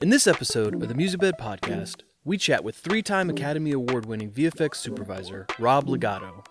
[0.00, 4.30] In this episode of the MusicBed podcast, we chat with three time Academy Award winning
[4.30, 6.42] VFX supervisor Rob Legato.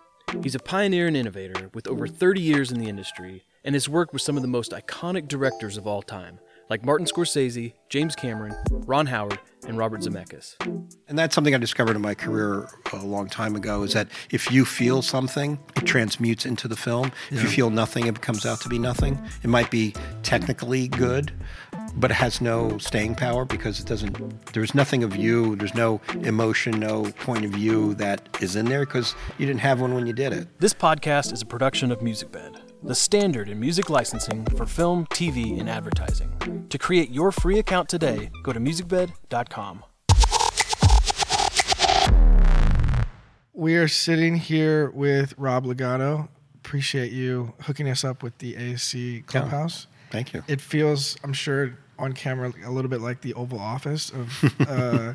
[0.43, 4.13] He's a pioneer and innovator with over 30 years in the industry and has worked
[4.13, 8.55] with some of the most iconic directors of all time, like Martin Scorsese, James Cameron,
[8.69, 10.55] Ron Howard, and Robert Zemeckis.
[11.07, 14.51] And that's something I discovered in my career a long time ago is that if
[14.51, 17.11] you feel something, it transmutes into the film.
[17.31, 19.19] If you feel nothing, it comes out to be nothing.
[19.43, 21.31] It might be technically good,
[21.99, 25.99] but it has no staying power because it doesn't, there's nothing of you, there's no
[26.21, 30.07] emotion, no point of view that is in there because you didn't have one when
[30.07, 30.47] you did it.
[30.59, 35.59] This podcast is a production of MusicBed, the standard in music licensing for film, TV,
[35.59, 36.65] and advertising.
[36.69, 39.83] To create your free account today, go to musicbed.com.
[43.51, 46.29] We are sitting here with Rob Legato.
[46.55, 49.87] Appreciate you hooking us up with the ASC Clubhouse.
[50.11, 50.43] Thank you.
[50.47, 55.13] It feels, I'm sure, on camera a little bit like the Oval Office of uh,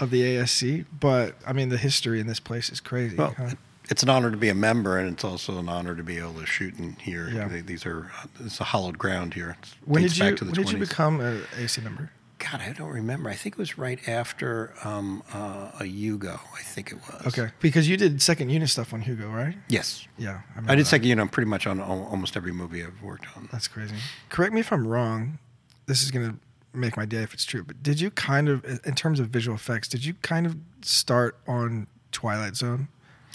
[0.00, 3.16] of the ASC, but I mean the history in this place is crazy.
[3.16, 3.50] Well, huh?
[3.88, 6.34] it's an honor to be a member, and it's also an honor to be able
[6.34, 7.28] to shoot in here.
[7.28, 7.48] Yeah.
[7.48, 9.56] They- These are it's a hollowed ground here.
[9.84, 12.10] When did you back to the when did you become an ASC member?
[12.38, 13.30] God, I don't remember.
[13.30, 16.38] I think it was right after um, uh, a Hugo.
[16.54, 17.26] I think it was.
[17.28, 19.56] Okay, because you did second unit stuff on Hugo, right?
[19.68, 20.88] Yes, Yeah, I remember did that.
[20.90, 21.16] second.
[21.16, 23.48] Know, pretty much on almost every movie I've worked on.
[23.50, 23.94] That's crazy.
[24.28, 25.38] Correct me if I'm wrong.
[25.86, 26.36] This is gonna
[26.72, 27.64] make my day if it's true.
[27.64, 31.38] But did you kind of, in terms of visual effects, did you kind of start
[31.46, 32.88] on Twilight Zone?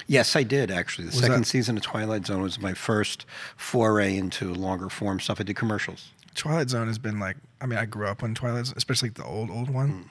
[0.08, 1.06] Yes, I did actually.
[1.06, 5.20] The Was second that- season of Twilight Zone was my first foray into longer form
[5.20, 5.40] stuff.
[5.40, 6.10] I did commercials.
[6.36, 9.24] Twilight Zone has been like, I mean, I grew up on Twilight Zone, especially the
[9.26, 9.90] old, old one.
[9.90, 10.02] Hmm.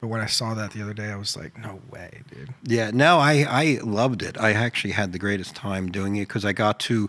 [0.00, 2.52] But when I saw that the other day, I was like, no way, dude.
[2.64, 4.38] Yeah, no, I, I loved it.
[4.38, 7.08] I actually had the greatest time doing it because I got to,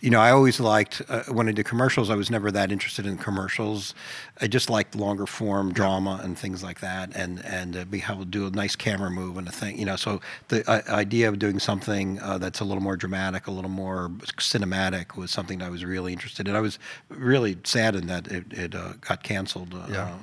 [0.00, 3.06] you know, I always liked, uh, when I did commercials, I was never that interested
[3.06, 3.94] in commercials.
[4.40, 8.20] I just liked longer form drama and things like that and, and uh, be able
[8.20, 9.96] to do a nice camera move and a thing, you know.
[9.96, 13.70] So the uh, idea of doing something uh, that's a little more dramatic, a little
[13.70, 16.56] more cinematic was something that I was really interested in.
[16.56, 16.78] I was
[17.10, 19.74] really saddened that it, it uh, got canceled.
[19.74, 20.18] Uh, Yeah.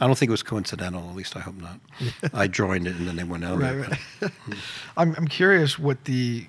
[0.00, 1.08] I don't think it was coincidental.
[1.08, 1.78] At least I hope not.
[2.34, 3.60] I joined it and then they went out.
[3.60, 3.76] Right,
[4.20, 4.32] right.
[4.96, 6.46] I'm, I'm curious what the,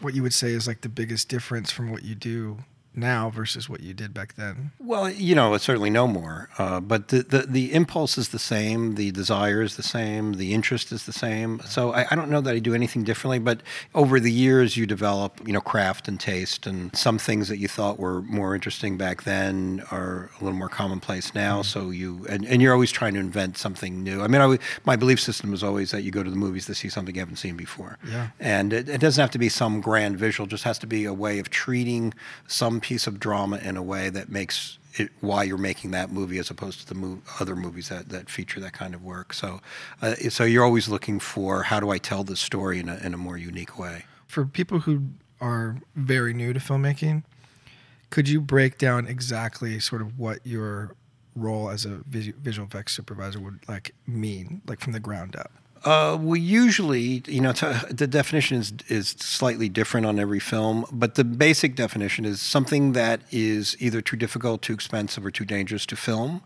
[0.00, 2.58] what you would say is like the biggest difference from what you do
[2.96, 4.72] now versus what you did back then.
[4.78, 6.48] Well, you know, it's certainly no more.
[6.58, 10.54] Uh, but the, the the impulse is the same, the desire is the same, the
[10.54, 11.60] interest is the same.
[11.66, 13.38] So I, I don't know that I do anything differently.
[13.38, 13.62] But
[13.94, 17.68] over the years, you develop, you know, craft and taste, and some things that you
[17.68, 21.62] thought were more interesting back then are a little more commonplace now.
[21.62, 24.22] So you and, and you're always trying to invent something new.
[24.22, 26.74] I mean, I, my belief system is always that you go to the movies to
[26.74, 27.98] see something you haven't seen before.
[28.08, 28.28] Yeah.
[28.40, 31.04] And it, it doesn't have to be some grand visual, it just has to be
[31.04, 32.14] a way of treating
[32.46, 36.38] some piece of drama in a way that makes it why you're making that movie
[36.38, 39.32] as opposed to the other movies that, that feature that kind of work.
[39.32, 39.60] So,
[40.00, 43.12] uh, so you're always looking for how do I tell this story in a, in
[43.12, 44.04] a more unique way.
[44.28, 45.02] For people who
[45.40, 47.24] are very new to filmmaking,
[48.10, 50.94] could you break down exactly sort of what your
[51.34, 55.50] role as a visual effects supervisor would like mean, like from the ground up?
[55.86, 60.84] Uh, we usually, you know, t- the definition is is slightly different on every film,
[60.90, 65.44] but the basic definition is something that is either too difficult, too expensive, or too
[65.44, 66.42] dangerous to film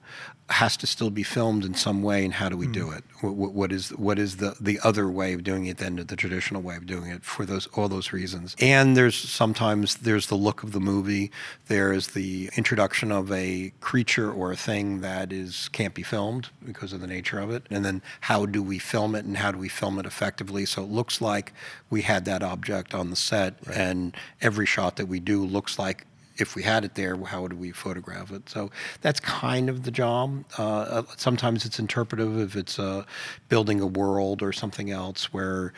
[0.51, 2.25] has to still be filmed in some way.
[2.25, 2.99] And how do we do hmm.
[2.99, 3.05] it?
[3.21, 6.63] What, what is what is the the other way of doing it than the traditional
[6.63, 8.57] way of doing it for those all those reasons?
[8.61, 11.31] And there's sometimes there's the look of the movie,
[11.69, 16.93] there's the introduction of a creature or a thing that is can't be filmed because
[16.93, 19.59] of the nature of it, and then how do we film it and how do
[19.59, 21.53] we film it effectively so it looks like
[21.91, 26.07] we had that object on the set, and every shot that we do looks like
[26.37, 28.49] if we had it there, how would we photograph it?
[28.49, 28.71] So
[29.03, 30.45] that's kind of the job.
[30.59, 33.05] Uh, sometimes it's interpretive if it's uh,
[33.49, 35.73] building a world or something else where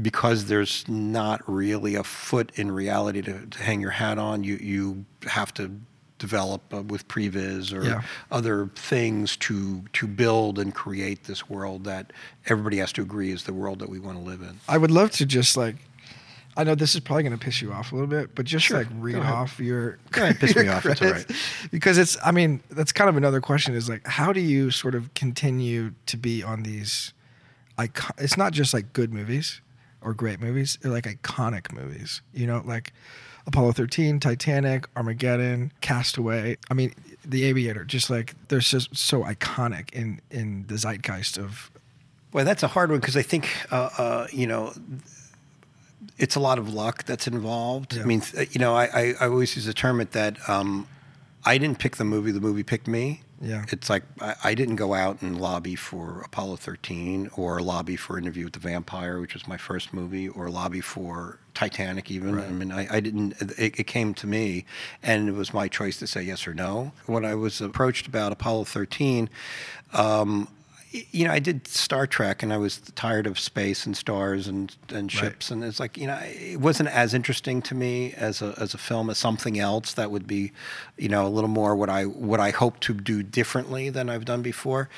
[0.00, 4.56] because there's not really a foot in reality to, to hang your hat on, you,
[4.62, 5.70] you have to
[6.18, 8.02] develop uh, with previs or Yeah.
[8.30, 12.12] other things to to build and create this world that
[12.46, 14.60] everybody has to agree is the world that we want to live in.
[14.68, 15.76] I would love to just like,
[16.56, 18.66] I know this is probably going to piss you off a little bit, but just
[18.66, 18.78] Sure.
[18.78, 19.98] like read off your.
[20.10, 20.84] Go ahead, piss me off.
[20.84, 21.32] It's all credits.
[21.70, 24.94] Because it's, I mean, that's kind of another question is like, how do you sort
[24.94, 27.12] of continue to be on these,
[27.78, 29.60] icon- it's not just like good movies
[30.02, 32.92] or great movies, they're like iconic movies, you know, like
[33.46, 36.56] Apollo 13, Titanic, Armageddon, Cast Away.
[36.70, 36.92] I mean,
[37.24, 41.70] The Aviator, just like they're just so iconic in, in the zeitgeist of,
[42.32, 44.72] Well, that's a hard one because I think uh, uh, you know
[46.18, 47.94] it's a lot of luck that's involved.
[47.94, 48.02] Yeah.
[48.02, 50.86] I mean, you know, I, I, I always use the term it that um,
[51.44, 53.22] I didn't pick the movie; the movie picked me.
[53.40, 53.64] Yeah.
[53.70, 58.18] It's like I, I didn't go out and lobby for Apollo 13 or lobby for
[58.18, 62.38] Interview with the Vampire, which was my first movie, or lobby for Titanic even.
[62.38, 64.66] I mean, I, I didn't, it, it came to me
[65.02, 66.92] and it was my choice to say yes or no.
[67.06, 69.30] When I was approached about Apollo 13,
[69.94, 70.48] um,
[70.92, 74.74] you know, I did Star Trek, and I was tired of space and stars and,
[74.88, 78.54] and ships, and it's like you know, it wasn't as interesting to me as a
[78.58, 80.52] as a film as something else that would be,
[80.98, 84.24] you know, a little more what I what I hope to do differently than I've
[84.24, 84.88] done before,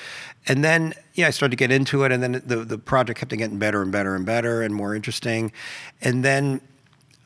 [0.49, 3.31] and then yeah, I started to get into it, and then the the project kept
[3.31, 5.53] getting better and better and better and more interesting,
[6.01, 6.63] and then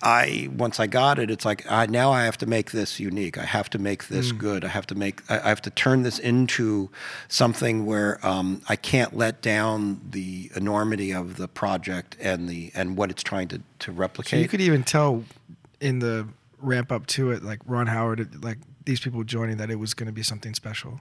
[0.07, 3.37] I once I got it, it's like I, now I have to make this unique.
[3.39, 4.39] I have to make this Mm.
[4.39, 4.65] good.
[4.65, 5.21] I have to make.
[5.29, 6.91] I, I have to turn this into
[7.29, 12.97] something where um, I can't let down the enormity of the project and the and
[12.97, 14.41] what it's trying to to So replicate.
[14.43, 15.25] you could even tell
[15.81, 16.29] in the
[16.61, 20.07] ramp up to it, like Ron Howard, like these people joining, that it was going
[20.07, 21.01] to be something special.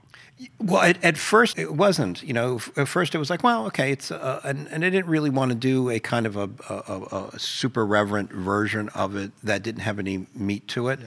[0.60, 2.22] Well, at, at first it wasn't.
[2.22, 4.90] You know, f- at first it was like, well, okay, it's uh, and and I
[4.90, 9.16] didn't really want to do a kind of a, a, a super reverent version of
[9.16, 11.00] it that didn't have any meat to it,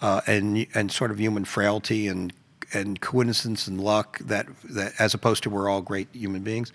[0.00, 2.32] uh, and and sort of human frailty and
[2.74, 6.72] and coincidence and luck that that as opposed to we're all great human beings,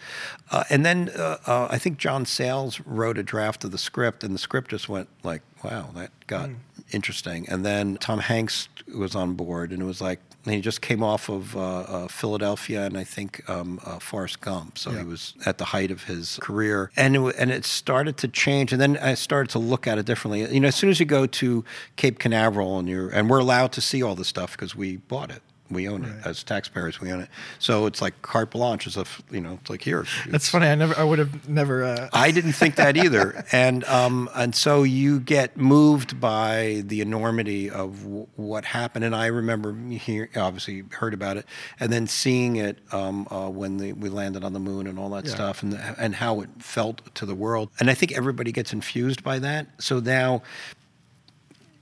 [0.51, 4.23] uh, and then uh, uh, I think John Sayles wrote a draft of the script,
[4.23, 6.49] and the script just went like, wow, that got
[6.91, 10.19] interesting, and then Tom Hanks was on board, and it was like.
[10.45, 14.77] He just came off of uh, uh, Philadelphia and I think um, uh, Forrest Gump,
[14.77, 14.99] so Yeah.
[14.99, 18.71] he was at the height of his career, and it, and it started to change.
[18.71, 20.49] And then I started to look at it differently.
[20.49, 21.65] You know, as soon as you go to
[21.97, 25.31] Cape Canaveral and you're and we're allowed to see all this stuff because we bought
[25.31, 27.29] it, we own it as taxpayers, we own it.
[27.59, 30.05] So it's like carte blanche, as if you know, it's like here.
[30.27, 30.67] That's funny.
[30.67, 31.83] I never, I would have never.
[31.83, 37.01] Uh, I didn't think that either, and um, and so you get moved by the
[37.01, 39.05] enormity of w- what happened.
[39.05, 41.45] And I remember hear, obviously heard about it,
[41.79, 45.09] and then seeing it um, uh, when the, we landed on the moon and all
[45.11, 45.31] that Yeah.
[45.35, 47.69] stuff, and the, and how it felt to the world.
[47.79, 49.67] And I think everybody gets infused by that.
[49.79, 50.43] So now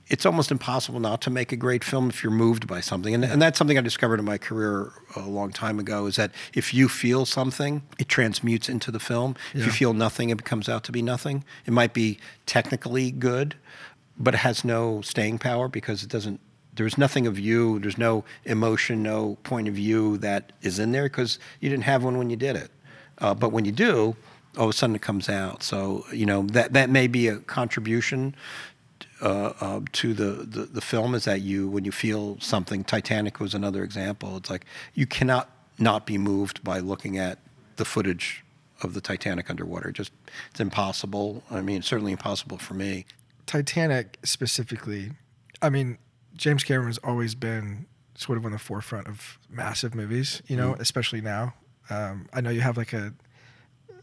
[0.08, 3.14] it's almost impossible not to make a great film if you're moved by something.
[3.14, 6.30] And, and that's something I discovered in my career a long time ago is that
[6.54, 9.34] if you feel something, it transmutes into the film.
[9.52, 11.44] If you feel nothing, it comes out to be nothing.
[11.64, 13.56] It might be technically good,
[14.18, 16.40] but it has no staying power because it doesn't.
[16.72, 17.78] There's nothing of you.
[17.80, 22.04] There's no emotion, no point of view that is in there because you didn't have
[22.04, 22.70] one when you did it.
[23.18, 24.14] Uh, but when you do,
[24.58, 25.62] all of a sudden it comes out.
[25.62, 28.34] So you know that that may be a contribution
[29.20, 32.84] uh, uh, to the, the the film is that you when you feel something.
[32.84, 34.36] Titanic was another example.
[34.36, 34.64] It's like
[34.94, 37.38] you cannot not be moved by looking at
[37.76, 38.44] the footage
[38.82, 39.90] of the Titanic underwater.
[39.90, 40.12] Just
[40.50, 41.42] it's impossible.
[41.50, 43.06] I mean, it's certainly impossible for me.
[43.46, 45.12] Titanic specifically,
[45.62, 45.98] I mean,
[46.34, 47.86] James Cameron's always been
[48.16, 51.54] sort of on the forefront of massive movies, you know, especially now.
[51.88, 53.14] Um, I know you have like a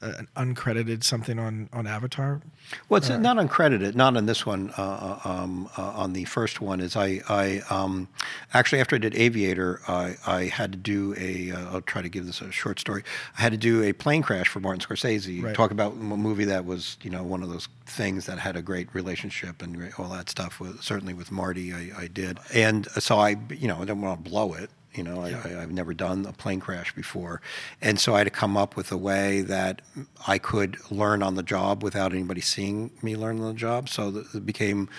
[0.04, 2.42] an uncredited something on on Avatar.
[2.90, 4.72] Well, it's not uncredited, not on this one.
[4.78, 8.08] Uh, uh, um, uh, on the first one, is I, I um,
[8.54, 11.52] actually after I did Aviator, I, I had to do a.
[11.52, 13.04] Uh, I'll try to give this a short story.
[13.38, 15.44] I had to do a plane crash for Martin Scorsese.
[15.44, 15.56] Right.
[15.56, 18.62] Talk about a movie that was, you know, one of those things that had a
[18.62, 20.60] great relationship and all that stuff.
[20.60, 24.24] With certainly with Marty, I, I did, and so I, you know, I don't want
[24.24, 24.70] to blow it.
[24.94, 27.42] You know, I, I, I've never done a plane crash before,
[27.82, 29.82] and so I had to come up with a way that
[30.28, 33.90] I could learn on the job without anybody seeing me learn on the job.
[33.90, 34.90] So it became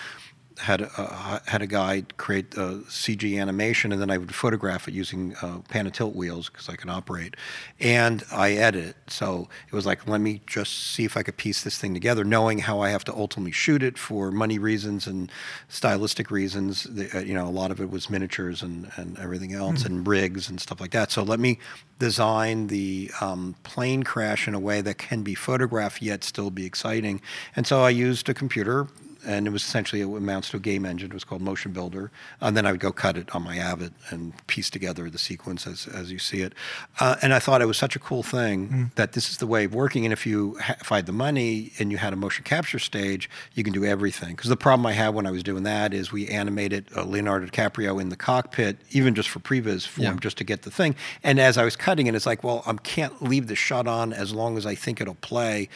[0.59, 4.87] had a, uh, had a guy create a CG animation, and then I would photograph
[4.87, 7.35] it using uh, pan and tilt wheels because I can operate,
[7.79, 8.85] and I edit.
[8.85, 8.95] it.
[9.07, 12.23] So it was like, let me just see if I could piece this thing together,
[12.23, 15.31] knowing how I have to ultimately shoot it for money reasons and
[15.67, 16.83] stylistic reasons.
[16.83, 20.07] The, uh, you know, a lot of it was miniatures and, and everything else, and
[20.07, 21.11] rigs and stuff like that.
[21.11, 21.59] So let me
[21.99, 26.65] design the um, plane crash in a way that can be photographed yet still be
[26.65, 27.21] exciting.
[27.55, 28.87] And so I used a computer
[29.25, 31.11] and it was essentially it amounts to a game engine.
[31.11, 32.09] It was called MotionBuilder,
[32.41, 35.65] and then I would go cut it on my Avid and piece together the sequence
[35.67, 36.53] as as you see it.
[36.99, 39.65] Uh, and I thought it was such a cool thing that this is the way
[39.65, 40.05] of working.
[40.05, 42.79] And if you ha- if I had the money and you had a motion capture
[42.79, 44.35] stage, you can do everything.
[44.35, 47.45] Because the problem I had when I was doing that is we animated uh, Leonardo
[47.47, 50.15] DiCaprio in the cockpit, even just for previs form, Yeah.
[50.19, 50.95] just to get the thing.
[51.23, 54.13] And as I was cutting it, it's like, well, I can't leave the shot on
[54.13, 55.69] as long as I think it'll play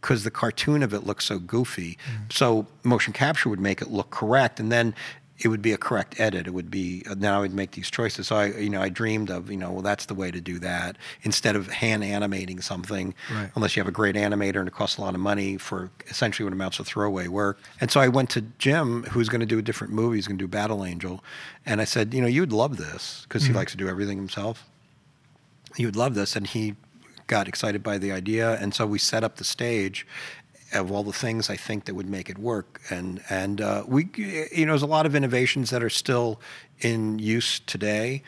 [0.00, 1.98] because the cartoon of it looks so goofy.
[2.04, 2.22] Mm-hmm.
[2.30, 4.94] So motion capture would make it look correct, and then
[5.42, 6.46] it would be a correct edit.
[6.46, 8.28] It would be uh, now I would make these choices.
[8.28, 10.58] So I, you know, I dreamed of, you know, well, that's the way to do
[10.58, 13.50] that instead of hand animating something, Right.
[13.54, 16.44] unless you have a great animator and it costs a lot of money for essentially
[16.44, 17.58] what amounts to throwaway work.
[17.80, 20.16] And so I went to Jim, who's going to do a different movie.
[20.18, 21.24] He's going to do Battle Angel,
[21.64, 23.58] and I said, you know, you'd love this because he mm-hmm.
[23.58, 24.66] likes to do everything himself.
[25.76, 26.74] You would love this, and he
[27.30, 30.04] got excited by the idea, and so we set up the stage
[30.72, 32.80] of all the things I think that would make it work.
[32.90, 36.40] And and uh, we, you know, there's a lot of innovations that are still
[36.80, 38.22] in use today.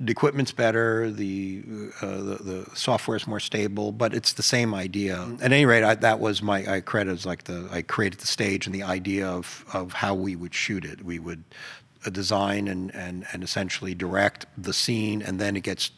[0.00, 1.64] The equipment's better, the
[2.00, 5.16] uh, the, the software is more stable, but it's the same idea.
[5.42, 8.28] At any rate, I, that was my I credit as like the I created the
[8.28, 11.04] stage and the idea of of how we would shoot it.
[11.04, 11.42] We would
[12.06, 15.90] uh, design and and and essentially direct the scene, and then it gets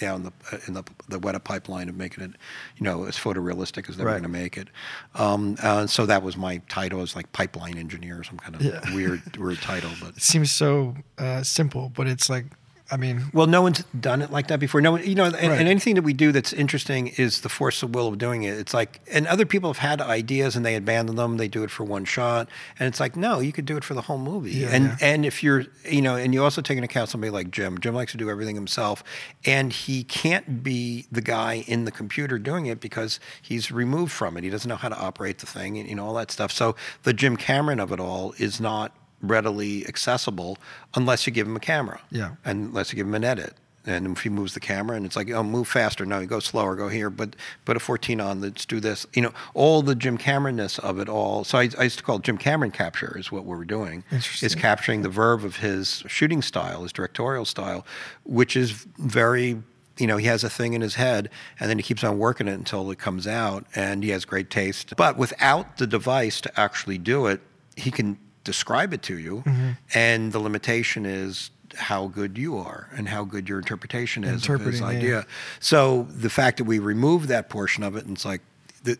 [0.00, 2.32] down the uh, in the the Weta pipeline of making it,
[2.76, 4.14] you know, as photorealistic as they were Right.
[4.14, 4.68] going to make it.
[5.14, 8.62] Um, uh, so that was my title as like pipeline engineer, or some kind of
[8.62, 8.80] Yeah.
[8.94, 9.90] weird weird title.
[10.00, 12.46] But It seems so uh, simple, but it's like,
[12.92, 14.80] I mean, well, no one's done it like that before.
[14.80, 15.58] No one, you know, and, Right.
[15.60, 18.58] and anything that we do that's interesting is the force of will of doing it.
[18.58, 21.36] It's like, and other people have had ideas and they abandon them.
[21.36, 23.94] They do it for one shot, and it's like, no, you could do it for
[23.94, 24.50] the whole movie.
[24.52, 24.96] Yeah, and yeah.
[25.00, 27.78] and if you're, you know, and you also take into account somebody like Jim.
[27.78, 29.04] Jim likes to do everything himself,
[29.44, 34.36] and he can't be the guy in the computer doing it because he's removed from
[34.36, 34.44] it.
[34.44, 36.50] He doesn't know how to operate the thing, and you know all that stuff.
[36.50, 38.92] So the Jim Cameron of it all is not
[39.22, 40.58] readily accessible
[40.94, 42.32] unless you give him a camera Yeah.
[42.44, 43.54] and unless you give him an edit.
[43.86, 46.04] And if he moves the camera and it's like, oh, move faster.
[46.04, 47.08] No, you go slower, go here.
[47.08, 47.34] But
[47.64, 49.06] put a 14 on, let's do this.
[49.14, 51.44] You know, all the Jim Cameron-ness of it all.
[51.44, 54.04] So I, I used to call it Jim Cameron capture is what we were doing.
[54.12, 54.46] Interesting.
[54.46, 57.86] Is capturing the verve of his shooting style, his directorial style,
[58.24, 59.62] which is very
[59.98, 62.48] you know, he has a thing in his head and then he keeps on working
[62.48, 64.94] it until it comes out and he has great taste.
[64.96, 67.40] But without the device to actually do it,
[67.76, 69.70] he can describe it to you mm-hmm.
[69.94, 74.34] and the limitation is how good you are and how good your interpretation is of
[74.34, 74.88] his Interpreting, yeah.
[74.88, 75.26] idea.
[75.60, 78.42] So the fact that we remove that portion of it and it's like,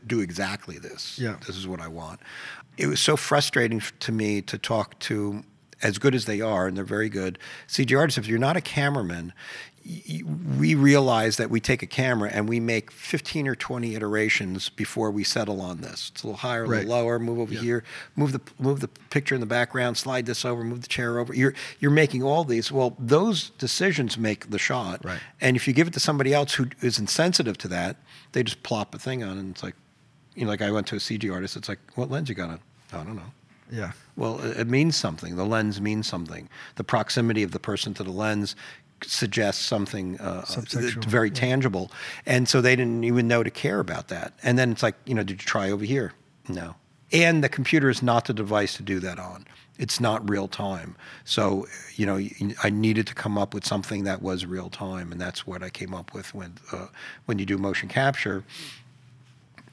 [0.07, 1.19] do exactly this.
[1.19, 1.37] Yeah.
[1.47, 2.21] This is what I want.
[2.77, 5.43] It was so frustrating to me to talk to,
[5.83, 8.19] as good as they are, and they're very good, CG artists.
[8.19, 9.33] If you're not a cameraman,
[10.59, 15.11] we realize that we take a camera and we make 15 or 20 iterations before
[15.11, 16.11] we settle on this.
[16.13, 16.87] It's a little higher, a Right.
[16.87, 17.19] little lower.
[17.19, 17.61] Move over Yeah.
[17.61, 17.85] here.
[18.15, 19.97] Move the move the picture in the background.
[19.97, 20.63] Slide this over.
[20.63, 21.35] Move the chair over.
[21.35, 22.71] You're you're making all these.
[22.71, 25.03] Well, those decisions make the shot.
[25.03, 25.21] Right.
[25.41, 27.97] And if you give it to somebody else who is insensitive to that,
[28.33, 29.75] they just plop a thing on, and it's like,
[30.35, 31.57] you know, like I went to a CG artist.
[31.57, 32.61] It's like, what lens you got on?
[32.93, 33.33] I don't know.
[33.73, 33.93] yeah.
[34.21, 35.37] Well, it means something.
[35.37, 36.51] The lens means something.
[36.75, 38.55] The proximity of the person to the lens
[39.03, 40.61] suggests something uh, uh,
[41.07, 41.35] very yeah.
[41.35, 41.91] tangible.
[42.27, 44.35] And so they didn't even know to care about that.
[44.43, 46.13] And then it's like, you know, did you try over here?
[46.49, 46.75] No.
[47.13, 49.47] And the computer is not the device to do that on.
[49.79, 50.97] It's not real time.
[51.25, 52.21] So, you know,
[52.63, 55.71] I needed to come up with something that was real time, and that's what I
[55.71, 56.89] came up with when uh,
[57.25, 58.45] when you do motion capture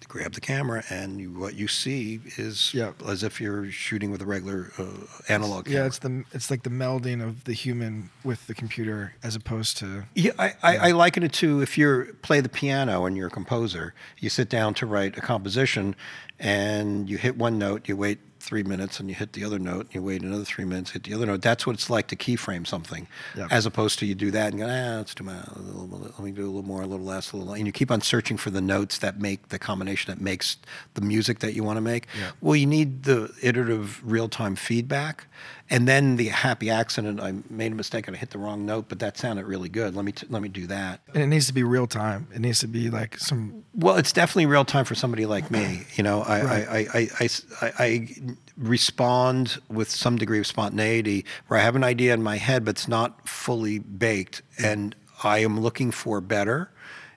[0.08, 2.92] grab the camera and what you see is Yeah.
[3.06, 4.86] as if you're shooting with a regular uh,
[5.28, 5.82] analog camera.
[5.82, 9.78] Yeah, it's the it's like the melding of the human with the computer as opposed
[9.78, 13.28] to Yeah, I, I, I liken it to if you play the piano and you're
[13.28, 15.96] a composer, you sit down to write a composition
[16.40, 19.88] and you hit one note, you wait three minutes, and you hit the other note,
[19.88, 21.42] and you wait another three minutes, hit the other note.
[21.42, 23.48] That's what it's like to keyframe something, Yeah.
[23.52, 25.46] as opposed to you do that and go, ah, it's too much.
[25.54, 27.54] a little- Let me do a little more, a little less, a little.
[27.54, 30.56] And you keep on searching for the notes that make the combination that makes
[30.94, 32.08] the music that you want to make.
[32.18, 32.32] Yeah.
[32.40, 35.28] Well, you need the iterative real-time feedback,
[35.70, 37.20] and then the happy accident.
[37.20, 39.96] I made a mistake and I hit the wrong note, but that sounded really good.
[39.96, 41.02] Let me t- let me do that.
[41.14, 42.28] and it needs to be real time.
[42.34, 45.82] It needs to be like some Well, it's definitely real time for somebody like me.
[45.96, 46.68] You know, I, Right.
[46.70, 47.30] I, I, I,
[47.62, 48.16] I, I
[48.58, 52.72] respond with some degree of spontaneity where I have an idea in my head, but
[52.72, 56.70] it's not fully baked, and I am looking for better.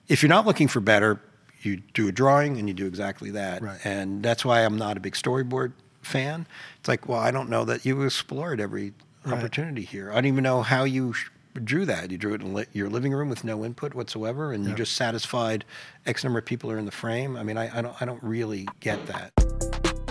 [0.07, 1.21] If you're not looking for better,
[1.61, 3.61] you do a drawing and you do exactly that.
[3.61, 3.79] Right.
[3.85, 6.47] And that's why I'm not a big storyboard fan.
[6.81, 9.37] It's like, well, I don't know that you explored every Right.
[9.37, 10.09] opportunity here.
[10.09, 11.29] I don't even know how you sh-
[11.63, 12.09] drew that.
[12.09, 14.95] You drew it in li- your living room with no input whatsoever, and you just
[14.95, 15.63] satisfied
[16.07, 17.37] X number of people are in the frame.
[17.37, 19.31] I mean, I, I don't, I don't really get that.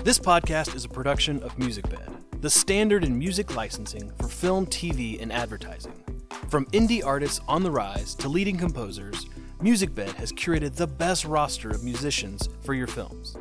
[0.05, 5.21] This podcast is a production of MusicBed, the standard in music licensing for film, TV,
[5.21, 6.05] and advertising.
[6.49, 9.27] From indie artists on the rise to leading composers,
[9.61, 13.37] MusicBed has curated the best roster of musicians for your films.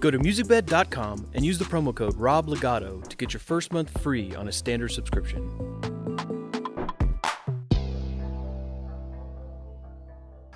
[0.00, 4.34] Go to musicbed.com and use the promo code ROBLEGATO to get your first month free
[4.34, 5.48] on a standard subscription.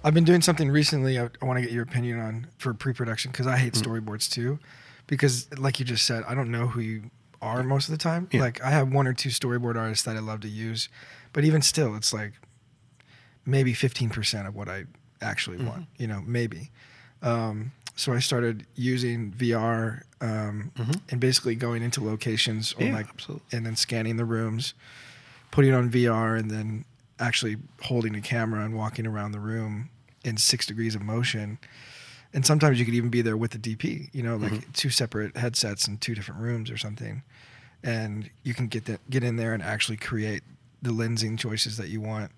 [0.05, 1.19] I've been doing something recently.
[1.19, 3.83] I, I want to get your opinion on for pre-production because I hate Mm.
[3.83, 4.59] storyboards too.
[5.09, 7.11] Because, like you just said, I don't know who you
[7.43, 8.29] are most of the time.
[8.33, 8.41] Yeah.
[8.41, 10.89] Like I have one or two storyboard artists that I love to use,
[11.33, 12.33] but even still, it's like
[13.45, 14.85] maybe fifteen percent of what I
[15.21, 15.67] actually Mm-hmm.
[15.69, 15.87] want.
[15.97, 16.71] You know, maybe.
[17.23, 20.71] Um, so I started using VR um,
[21.11, 22.83] and basically going into locations Mm-hmm.
[22.87, 23.07] Yeah, like,
[23.53, 24.75] and then scanning the rooms,
[25.51, 26.85] putting on VR, and then
[27.19, 29.89] actually holding a camera and walking around the room
[30.25, 31.59] in six degrees of motion.
[32.35, 34.71] And sometimes you could even be there with the DP, you know, like Mm-hmm.
[34.73, 37.23] two separate headsets in two different rooms or something,
[37.83, 40.43] and you can get that, get in there and actually create
[40.83, 42.31] the lensing choices that you want,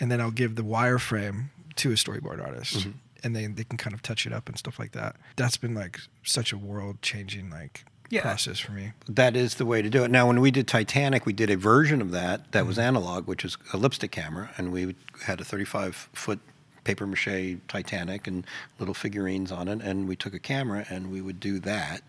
[0.00, 2.90] and then I'll give the wireframe to a storyboard artist, Mm-hmm.
[3.26, 5.16] And they they can kind of touch it up and stuff like that.
[5.36, 8.22] That's been like such a world changing like Yeah.
[8.22, 8.92] process for me.
[9.08, 10.10] That is the way to do it.
[10.10, 12.68] Now, when we did Titanic, we did a version of that that Mm-hmm.
[12.68, 14.94] was analog, which is a lipstick camera, and we
[15.26, 16.38] had a 35 foot
[16.86, 18.46] paper mache Titanic and
[18.78, 22.00] little figurines on it, and we took a camera and we would do that.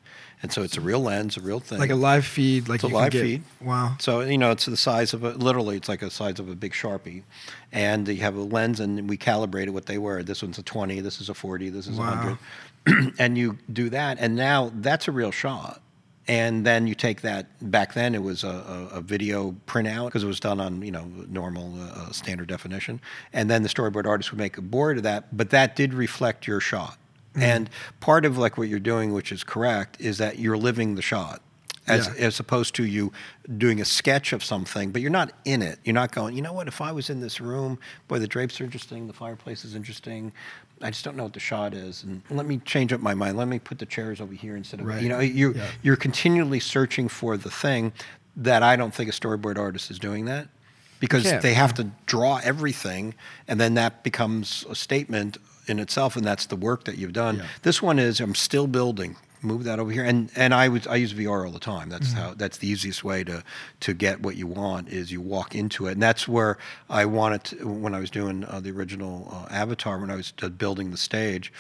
[0.44, 1.80] And so it's a real lens, a real thing.
[1.80, 3.44] Like a live feed, like It's a live get- feed.
[3.60, 3.96] Wow.
[4.00, 6.56] So you know, it's the size of a literally, it's like the size of a
[6.56, 7.24] big sharpie,
[7.72, 10.22] and you have a lens, and we calibrated what they were.
[10.24, 12.38] This one's a twenty, this is a forty, this is a Wow.
[12.86, 15.82] hundred, and you do that, and now that's a real shot.
[16.28, 17.48] And then you take that.
[17.72, 20.92] Back then, it was a, a, a video printout because it was done on you
[20.92, 23.00] know normal uh, standard definition,
[23.32, 25.36] and then the storyboard artist would make a board of that.
[25.36, 26.98] But that did reflect your shot.
[27.36, 27.70] And
[28.00, 31.42] part of like what you're doing, which is correct, is that you're living the shot
[31.88, 32.26] as Yeah.
[32.28, 33.14] as opposed to you
[33.58, 35.80] doing a sketch of something, but you're not in it.
[35.86, 38.60] You're not going, you know what, if I was in this room, boy, the drapes
[38.60, 40.34] are interesting, the fireplace is interesting.
[40.82, 42.04] I just don't know what the shot is.
[42.04, 43.38] And let me change up my mind.
[43.38, 45.02] Let me put the chairs over here instead of Right.
[45.02, 45.68] you know, you Yeah.
[45.82, 47.94] you're continually searching for the thing
[48.36, 50.48] that I don't think a storyboard artist is doing that.
[51.00, 51.42] Because can't.
[51.42, 53.14] they have to draw everything
[53.48, 57.38] and then that becomes a statement in itself and that's the work that you've done.
[57.38, 57.46] Yeah.
[57.62, 59.16] This one is I'm still building.
[59.42, 61.90] Move that over here, and and I was I use VR all the time.
[61.90, 62.18] That's Mm-hmm.
[62.20, 63.44] how that's the easiest way to
[63.82, 66.58] to get what you want is you walk into it, and that's where
[66.90, 70.34] I wanted to, when I was doing uh, the original uh, Avatar when I was
[70.42, 71.54] uh, building the stage.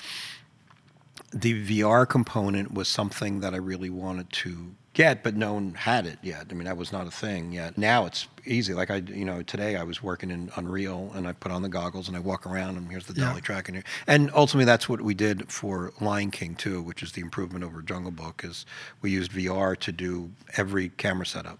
[1.34, 1.53] The
[1.84, 6.18] VR component was something that I really wanted to get, but no one had it
[6.24, 6.48] yet.
[6.50, 7.77] I mean, that was not a thing yet.
[7.77, 8.74] Now it's easy.
[8.74, 11.70] Like I, you know, today I was working in Unreal, and I put on the
[11.70, 13.27] goggles and I walk around, and here's the Yeah.
[13.30, 13.84] dolly track, and here.
[14.08, 17.84] And ultimately, that's what we did for Lion King too, which is the improvement over
[17.84, 18.41] Jungle Book.
[18.43, 18.65] Is
[19.04, 21.60] we used VR to do every camera setup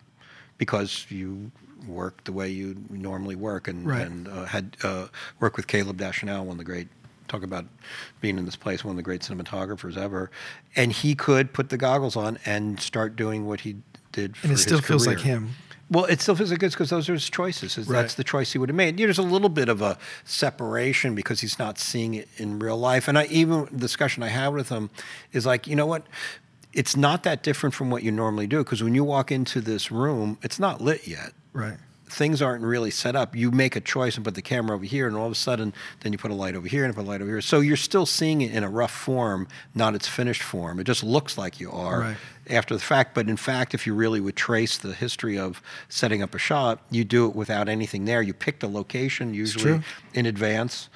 [0.58, 1.52] because you
[1.88, 4.02] work the way you normally work, and Right.
[4.08, 5.08] and uh, had uh,
[5.40, 6.88] worked with Caleb Deschanel, one of the great.
[7.28, 7.66] Talk about
[8.22, 10.32] being in this place, one of the great cinematographers ever,
[10.76, 13.78] and he could put the goggles on and start doing what he
[14.12, 14.38] did.
[14.38, 15.36] For And it his still feels like career.
[15.36, 15.50] him.
[15.90, 17.78] Well, it still feels like it's because those are his choices.
[17.78, 18.02] Right.
[18.02, 19.00] That's the choice he would have made.
[19.00, 22.60] You know, there's a little bit of a separation because he's not seeing it in
[22.60, 23.08] real life.
[23.08, 24.90] And I, even the discussion I had with him
[25.32, 26.04] is like, you know what?
[26.74, 29.90] It's not that different from what you normally do because when you walk into this
[29.92, 31.78] room, it's not lit yet Right.
[32.10, 33.36] Things aren't really set up.
[33.36, 35.74] You make a choice and put the camera over here, and all of a sudden,
[36.02, 37.42] then you put a light over here and put a light over here.
[37.42, 40.80] So you're still seeing it in a rough form, not its finished form.
[40.80, 42.18] It just looks like you are Right.
[42.50, 43.14] after the fact.
[43.14, 46.82] But in fact, if you really would trace the history of setting up a shot,
[46.90, 48.22] you do it without anything there.
[48.22, 49.82] You pick the location usually
[50.14, 50.90] in advance.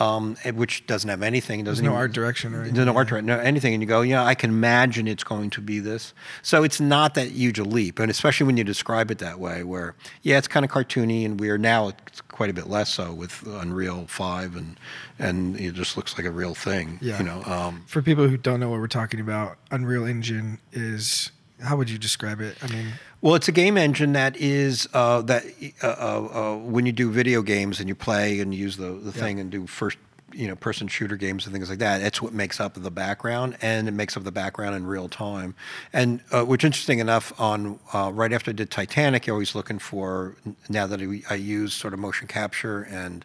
[0.00, 1.60] Um, which doesn't have anything.
[1.60, 2.84] It There's doesn't no even- art direction or anything.
[2.84, 5.60] no art direction, no anything, and you go, yeah, I can imagine it's going to
[5.60, 6.14] be this.
[6.42, 9.64] So it's not that huge a leap, and especially when you describe it that way,
[9.64, 11.60] where yeah, it's kind of cartoony and weird.
[11.60, 14.78] Now it's quite a bit less so with Unreal Five, and
[15.18, 16.98] and it just looks like a real thing.
[17.02, 17.18] Yeah.
[17.18, 17.42] you know.
[17.44, 21.32] Um, For people who don't know what we're talking about, Unreal Engine is
[21.62, 22.56] how would you describe it?
[22.62, 22.86] I mean,
[23.20, 25.44] Well, it's a game engine that is uh, that
[25.82, 28.90] uh, uh, uh, when you do video games and you play and you use the,
[28.90, 29.24] the Yeah.
[29.24, 29.98] thing and do first
[30.38, 31.98] you know person shooter games and things like that.
[32.00, 35.54] That's what makes up the background, and it makes up the background in real time.
[35.92, 39.78] And uh, which interesting enough, on uh, right after I did Titanic, you're always looking
[39.80, 40.36] for
[40.68, 43.24] now that I, I use sort of motion capture and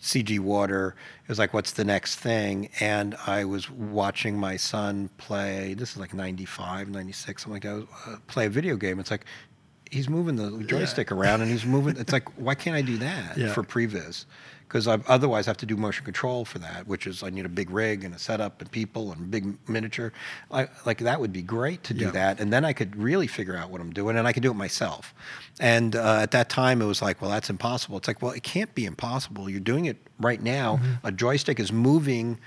[0.00, 0.94] CG water.
[1.24, 2.70] It was like, what's the next thing?
[2.80, 5.74] And I was watching my son play.
[5.74, 7.86] This is like 95, 96, something like that.
[8.06, 8.98] Uh, play a video game.
[9.00, 9.24] It's like
[9.90, 11.96] he's moving the joystick around and he's moving.
[11.98, 13.52] It's like, why can't I do that Yeah.
[13.52, 14.24] for previs?
[14.74, 17.48] Because I otherwise have to do motion control for that, which is I need a
[17.48, 20.12] big rig and a setup and people and big miniature.
[20.50, 22.10] I, like that would be great to do Yeah.
[22.10, 24.50] that, and then I could really figure out what I'm doing, and I could do
[24.50, 25.14] it myself.
[25.60, 27.98] And uh, at that time, it was like, well, that's impossible.
[27.98, 29.48] It's like, well, it can't be impossible.
[29.48, 30.78] You're doing it right now.
[30.78, 31.06] Mm-hmm.
[31.06, 32.40] A joystick is moving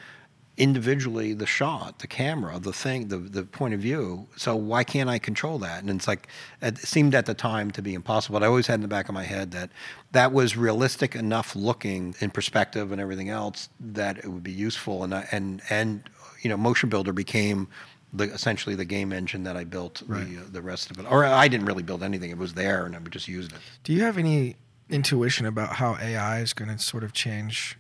[0.58, 4.28] individually the shot, the camera, the thing, the the point of view.
[4.36, 5.82] So why can't I control that?
[5.82, 6.28] And it's like
[6.62, 8.40] it seemed at the time to be impossible.
[8.40, 9.70] But I always had in the back of my head that
[10.12, 15.04] that was realistic enough looking in perspective and everything else that it would be useful.
[15.04, 16.04] And I, and and
[16.42, 17.68] you know, MotionBuilder became
[18.14, 20.26] the essentially the game engine that I built Right.
[20.28, 21.06] the uh, the rest of it.
[21.10, 23.54] Or I didn't really build anything; it was there, and I would just use it.
[23.84, 24.56] Do you have any
[24.90, 27.78] intuition about how AI is going to sort of change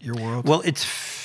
[0.00, 0.46] your world?
[0.46, 1.23] Well, it's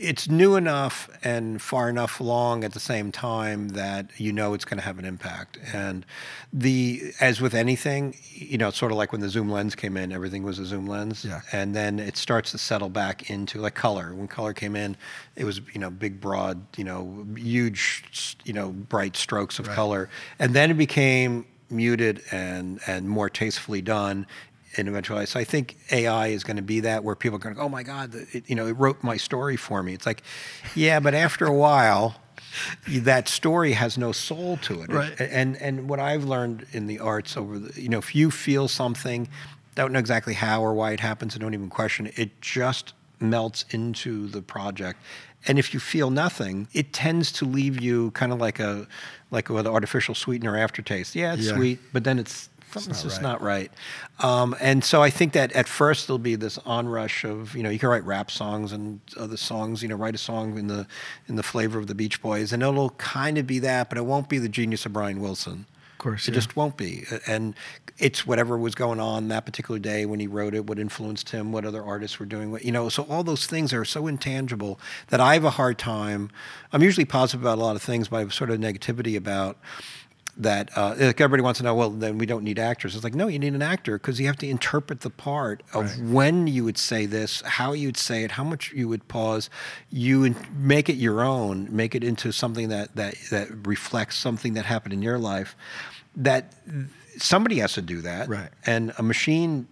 [0.00, 4.64] it's new enough and far enough along at the same time that you know it's
[4.64, 5.58] going to have an impact.
[5.74, 6.06] And
[6.52, 9.98] the as with anything, you know, it's sort of like when the zoom lens came
[9.98, 11.24] in, everything was a zoom lens.
[11.24, 11.42] Yeah.
[11.52, 14.14] And then it starts to settle back into like color.
[14.14, 14.96] When color came in,
[15.36, 19.76] it was you know big, broad, you know, huge, you know, bright strokes of Right.
[19.76, 20.08] color,
[20.38, 24.26] and then it became muted and and more tastefully done
[24.76, 27.54] and eventually so i think ai is going to be that where people are going
[27.54, 29.92] to go oh my god the- it, you know it wrote my story for me
[29.94, 30.22] it's like
[30.74, 32.16] yeah but after a while
[32.88, 35.12] that story has no soul to it Right.
[35.20, 38.68] and and what i've learned in the arts over the you know if you feel
[38.68, 39.28] something
[39.76, 42.92] don't know exactly how or why it happens and don't even question it it just
[43.20, 44.98] melts into the project
[45.46, 48.86] and if you feel nothing it tends to leave you kind of like a
[49.30, 51.54] like with artificial sweetener aftertaste yeah it's Yeah.
[51.56, 53.70] sweet but then it's something's just not right.
[54.20, 57.70] Um, and so I think that at first there'll be this onrush of you know
[57.70, 60.86] you can write rap songs and other songs you know write a song in the
[61.28, 64.04] in the flavor of the Beach Boys and it'll kind of be that but it
[64.04, 65.66] won't be the genius of Brian Wilson.
[65.92, 66.34] of course, It yeah.
[66.36, 67.04] just won't be.
[67.26, 67.54] And
[67.98, 71.52] it's whatever was going on that particular day when he wrote it, what influenced him,
[71.52, 74.80] what other artists were doing, what, you know, so all those things are so intangible
[75.08, 76.30] that I have a hard time.
[76.72, 79.58] I'm usually positive about a lot of things, but I have sort of negativity about
[80.42, 83.14] that uh, like everybody wants to know well then we don't need actors it's like
[83.14, 86.08] no you need an actor because you have to interpret the part of Right.
[86.08, 89.50] when you would say this how you'd say it how much you would pause
[89.90, 94.64] you make it your own make it into something that that that reflects something that
[94.64, 95.54] happened in your life
[96.16, 96.54] that
[97.18, 98.48] somebody has to do that Right.
[98.66, 99.66] and a machine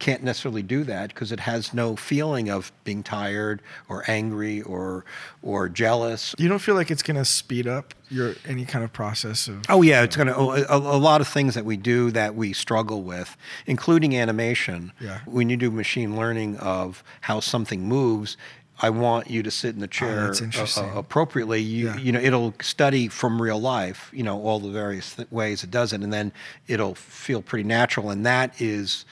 [0.00, 5.04] can't necessarily do that because it has no feeling of being tired or angry or
[5.42, 8.92] or jealous you don't feel like it's going to speed up your any kind of
[8.92, 12.10] process of Oh yeah, it's gonna a, a a lot of things that we do
[12.10, 13.36] that we struggle with,
[13.66, 14.92] including animation.
[15.00, 15.20] Yeah.
[15.26, 18.36] When you do machine learning of how something moves,
[18.82, 20.84] I want you to sit in the chair Oh, interesting.
[20.90, 21.60] uh, appropriately.
[21.60, 21.96] You Yeah.
[21.98, 24.10] you know it'll study from real life.
[24.12, 26.32] You know all the various th- ways it does it, and then
[26.66, 28.10] it'll feel pretty natural.
[28.10, 29.04] And that is,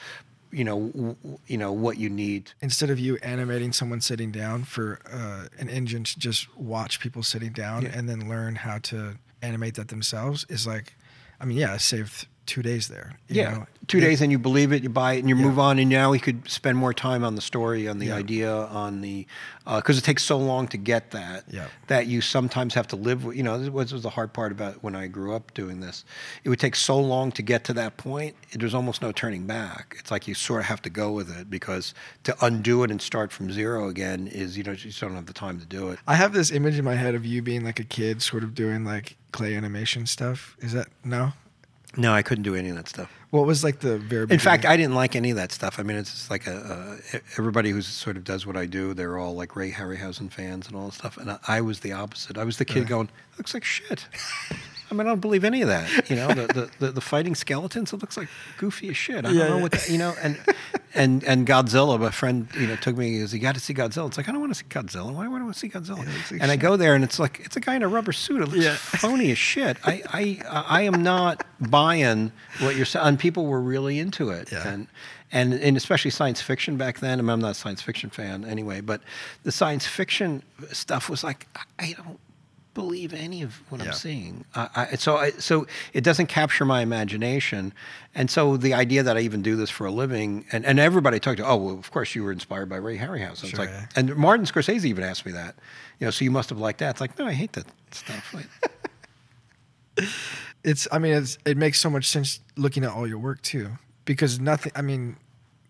[0.51, 1.15] you know, w-
[1.47, 2.51] you know what you need.
[2.61, 7.21] instead of you animating someone sitting down for uh, an engine to just watch people
[7.23, 7.91] sitting down Yeah.
[7.93, 10.93] and then learn how to animate that themselves is like
[11.39, 13.65] i mean yeah saved two days there you Yeah, know?
[13.87, 15.43] two days and you believe it, you buy it, and you Yeah.
[15.47, 15.77] move on.
[15.79, 18.15] And now we could spend more time on the story, on the Yeah.
[18.15, 19.25] idea, on the
[19.67, 21.67] uh, because it takes so long to get that Yeah.
[21.87, 23.37] that you sometimes have to live with.
[23.37, 26.03] You know, this was, was the hard part about when I grew up doing this.
[26.43, 28.35] It would take so long to get to that point.
[28.53, 29.95] There's almost no turning back.
[29.99, 32.99] It's like you sort of have to go with it because to undo it and
[33.01, 35.89] start from zero again is you know you just don't have the time to do
[35.89, 35.99] it.
[36.07, 38.53] i have this image in my head of you being like a kid sort of
[38.55, 41.33] doing like clay animation stuff is that no
[41.97, 43.11] No, I couldn't do any of that stuff.
[43.31, 44.63] what was like the very In fact.
[44.65, 45.79] I didn't like any of that stuff.
[45.79, 46.97] I mean, it's just like a,
[47.37, 48.93] everybody who sort of does what I do.
[48.93, 51.91] They're all like Ray Harryhausen fans and all this stuff, and I, I was the
[51.93, 52.37] opposite.
[52.37, 52.85] I was the kid Really?
[52.87, 54.07] going, "Looks like shit."
[54.91, 56.09] I mean, I don't believe any of that.
[56.09, 57.93] You know, the, the, the, the fighting skeletons.
[57.93, 59.25] It looks like goofy as shit.
[59.25, 59.61] I Yeah, don't know yeah.
[59.61, 60.15] what that, you know.
[60.21, 60.37] And
[60.93, 61.99] and and Godzilla.
[61.99, 63.15] My friend, you know, took me.
[63.17, 64.07] Is you got to see Godzilla?
[64.07, 65.13] It's like I don't want to see Godzilla.
[65.13, 66.05] Why would I want to see Godzilla?
[66.31, 68.41] Yeah, and I go there, and it's like it's a guy in a rubber suit.
[68.41, 68.75] It looks Yeah.
[68.79, 69.77] phony as shit.
[69.83, 70.03] I,
[70.47, 73.05] I I am not buying what you're saying.
[73.05, 74.67] And people were really into it, Yeah.
[74.67, 74.87] and
[75.31, 77.19] and and especially science fiction back then.
[77.19, 79.01] I mean, I'm not a science fiction fan anyway, but
[79.43, 82.19] the science fiction stuff was like I- I don't
[82.73, 83.87] believe any of what Yeah.
[83.87, 84.45] I'm seeing.
[84.55, 87.73] I, I, so I, so it doesn't capture my imagination,
[88.15, 91.15] and so the idea that I even do this for a living, and, and everybody
[91.15, 93.43] I talked to, oh well, of course you were inspired by Ray Harryhausen.
[93.43, 93.85] It's Sure, like, yeah.
[93.95, 95.55] and Martin Scorsese even asked me that,
[95.99, 96.91] you know, so you must have liked that.
[96.91, 98.33] It's like, no, I hate that stuff.
[100.63, 103.69] It's i mean it's, it makes so much sense looking at all your work too
[104.03, 105.15] because nothing i mean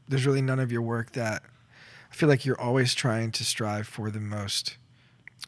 [0.07, 1.43] there's really none of your work that
[2.11, 4.77] i feel like you're always trying to strive for the most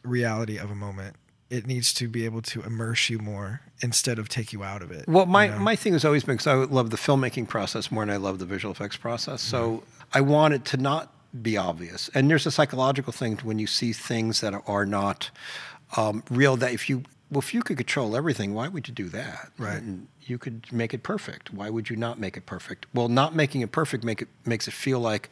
[0.04, 1.16] reality of a moment
[1.52, 4.90] it needs to be able to immerse you more instead of take you out of
[4.90, 5.58] it Well, my, you know?
[5.58, 8.38] my thing has always been because I love the filmmaking process more than I love
[8.38, 9.42] the visual effects process.
[9.42, 9.82] So
[10.14, 11.12] I want it to not
[11.42, 12.10] be obvious.
[12.14, 15.30] And there's a psychological thing to when you see things that are not
[15.96, 16.56] um, real.
[16.56, 19.50] That if you well, if you could control everything, why would you do that?
[19.58, 19.80] Right.
[19.80, 21.52] And you could make it perfect.
[21.52, 22.86] Why would you not make it perfect?
[22.94, 25.30] Well, not making it perfect make it makes it feel like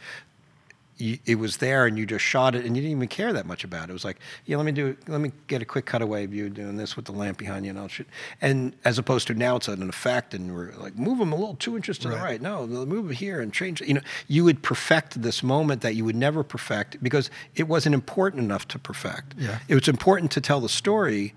[1.01, 3.47] you, it was there and you just shot it and you didn't even care that
[3.47, 3.91] much about it.
[3.91, 6.49] It was like, yeah, let me do, let me get a quick cutaway of you
[6.51, 8.07] doing this with the lamp behind you and I'll shoot.
[8.41, 11.57] And as opposed to now, it's an effect and we're like, move them a little
[11.57, 12.23] two inches to the Right.
[12.23, 12.43] right.
[12.43, 13.81] No, move it here and change.
[13.81, 17.95] You know, you would perfect this moment that you would never perfect because it wasn't
[17.95, 19.35] important enough to perfect.
[19.39, 19.59] Yeah.
[19.69, 21.35] It was important to tell the story.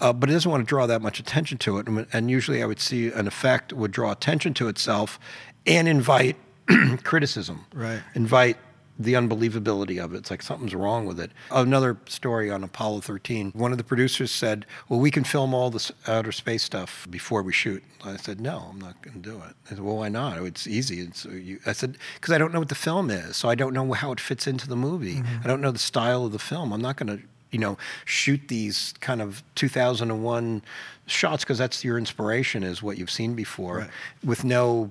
[0.00, 1.86] Uh, but it doesn't want to draw that much attention to it.
[1.86, 5.20] And, and usually I would see an effect would draw attention to itself
[5.66, 6.36] and invite
[7.04, 7.64] criticism.
[7.72, 8.00] Right.
[8.14, 8.56] Invite
[8.98, 10.18] the unbelievability of it.
[10.18, 11.32] It's like something's wrong with it.
[11.50, 13.50] Another story on Apollo 13.
[13.52, 17.42] One of the producers said, "Well, we can film all this outer space stuff before
[17.42, 20.08] we shoot." I said, "No, I'm not going to do it." I said, "Well, why
[20.10, 20.38] not?
[20.42, 23.36] It's easy." It's, uh, you, I said, "Because I don't know what the film is,
[23.36, 25.16] so I don't know how it fits into the movie.
[25.16, 25.42] Mm-hmm.
[25.42, 26.72] I don't know the style of the film.
[26.72, 30.62] I'm not going to." You know, shoot these kind of 2001
[31.06, 33.90] shots because that's your inspiration, is what you've seen before, Right.
[34.24, 34.90] with no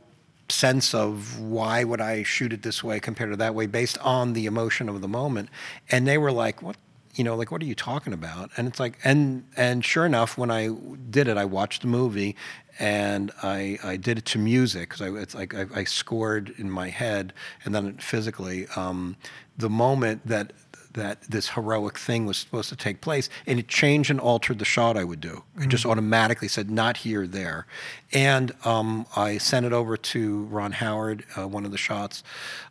[0.49, 4.33] sense of why would I shoot it this way compared to that way based on
[4.33, 5.49] the emotion of the moment.
[5.89, 6.77] And they were like, what?
[7.15, 8.49] You know, like, what are you talking about?
[8.57, 10.69] And it's like, and and sure enough, when I
[11.11, 12.35] did it, I watched the movie,
[12.79, 16.71] and I I did it to music because I it's like I, I scored in
[16.71, 19.15] my head and then physically um,
[19.57, 20.53] the moment that
[20.93, 24.65] that this heroic thing was supposed to take place, and it changed and altered the
[24.65, 25.43] shot I would do.
[25.59, 27.65] It just automatically said not here, there,
[28.11, 32.23] and um, I sent it over to Ron Howard, uh, one of the shots,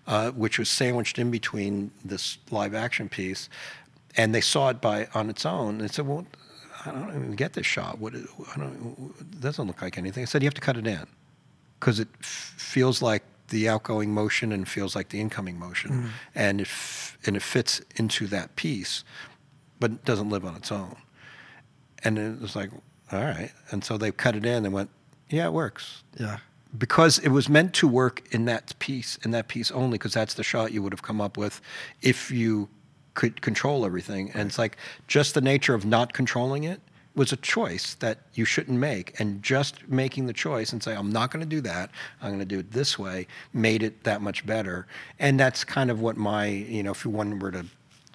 [0.07, 3.49] uh, which was sandwiched in between this live action piece,
[4.17, 5.81] and they saw it by on its own.
[5.81, 6.27] and said, "Well,
[6.87, 7.99] I don't even get this shot.
[7.99, 8.15] What?
[8.15, 9.15] I don't.
[9.21, 11.07] It doesn't look like anything." I said, "You have to cut it in."
[11.81, 16.61] because it f- feels like the outgoing motion and feels like the incoming motion, and
[16.61, 19.05] it f- and it fits into that piece,
[19.81, 20.97] but it doesn't live on its own.
[22.05, 22.71] And it was like,
[23.13, 23.53] all right.
[23.71, 24.91] And so they cut it in and went,
[25.29, 26.39] yeah, it works Yeah.
[26.77, 30.35] because it was meant to work in that piece, in that piece only, because that's
[30.35, 31.61] the shot you would have come up with
[32.01, 32.69] if you
[33.15, 34.31] could control everything.
[34.33, 36.81] And it's like just the nature of not controlling it
[37.15, 39.19] was a choice that you shouldn't make.
[39.21, 42.39] And just making the choice and say, I'm not going to do that, I'm going
[42.41, 44.87] to do it this way, made it that much better.
[45.19, 47.67] And that's kind of what my, you know, if one were to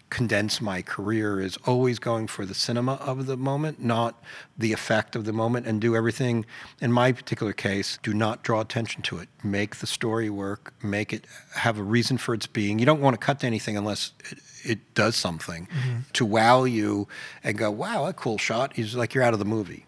[0.10, 4.22] condense my career is always going for the cinema of the moment, not
[4.58, 6.46] the effect of the moment, and do everything.
[6.80, 9.28] In my particular case, do not draw attention to it.
[9.43, 10.74] Make the story work.
[10.82, 12.80] Make it have a reason for its being.
[12.80, 16.00] You don't want to cut to anything unless it, it does something mm-hmm.
[16.13, 17.08] to wow you
[17.43, 19.86] and go, "Wow, a cool shot." It's like you're out of the movie.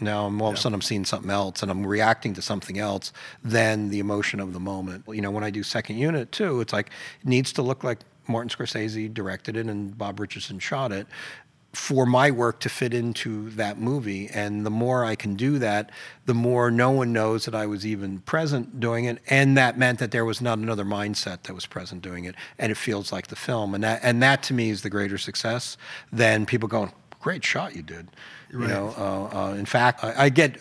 [0.00, 2.78] Now I'm all of a sudden I'm seeing something else and I'm reacting to something
[2.78, 3.12] else
[3.44, 5.04] than the emotion of the moment.
[5.08, 6.86] You know, when I do second unit too, it's like
[7.20, 7.98] it needs to look like
[8.30, 11.06] Martin Scorsese directed it and Bob Richardson shot it
[11.72, 14.28] for my work to fit into that movie.
[14.28, 15.90] And the more I can do that,
[16.26, 19.18] the more no one knows that I was even present doing it.
[19.28, 22.34] And that meant that there was not another mindset that was present doing it.
[22.58, 23.74] And it feels like the film.
[23.74, 25.76] And that, and that to me is the greater success
[26.12, 28.08] than people going, great shot you did.
[28.52, 30.56] You know, uh, uh, in fact, I, I get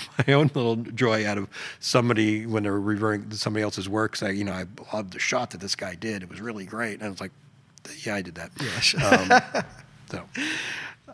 [0.26, 1.48] my own little joy out of
[1.80, 5.60] somebody when they're reviewing somebody else's work saying, you know, I love the shot that
[5.60, 6.22] this guy did.
[6.22, 6.94] It was really great.
[6.94, 7.32] And I was like,
[8.04, 9.54] yeah, I did that.
[9.54, 9.64] Um,
[10.10, 10.24] so,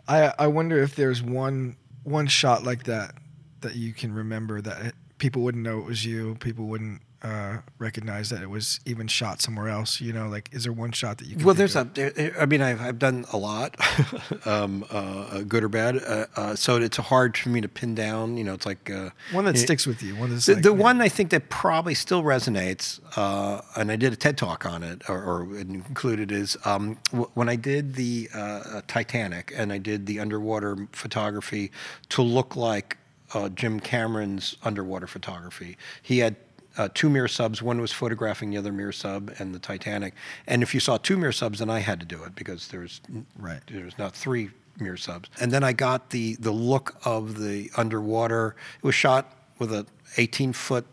[0.07, 3.15] I I wonder if there's one one shot like that
[3.61, 6.35] that you can remember that people wouldn't know it was you.
[6.35, 9.99] People wouldn't uh, recognize that it was even shot somewhere else.
[9.99, 11.35] You know, like is there one shot that you?
[11.35, 11.97] Can well, there's of?
[11.97, 12.09] a.
[12.11, 13.75] There, I mean, I've, I've done a lot,
[14.45, 15.97] um, uh, good or bad.
[15.97, 18.37] Uh, uh, so it's hard for me to pin down.
[18.37, 20.15] You know, it's like uh, one that you- sticks with you.
[20.15, 23.95] One that's The, like, the one I think that probably still resonates, uh, and I
[23.95, 27.95] did a TED talk on it, or, or included is um, w- when I did
[27.95, 31.71] the uh, Titanic and I did the underwater photography
[32.09, 32.97] to look like
[33.33, 35.77] uh, Jim Cameron's underwater photography.
[36.01, 36.35] He had
[36.79, 37.61] uh, two Mir subs.
[37.61, 40.13] One was photographing the other Mir sub and the Titanic.
[40.47, 43.01] And if you saw two Mir subs, then I had to do it because there's
[43.37, 43.59] Right.
[43.67, 45.29] there's not three Mir subs.
[45.41, 48.55] And then I got the the look of the underwater.
[48.77, 49.85] It was shot with a
[50.17, 50.85] 18 foot